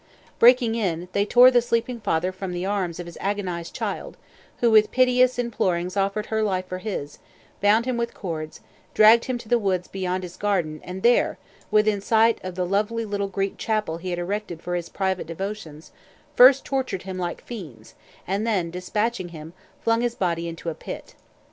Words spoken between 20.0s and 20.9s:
his body into a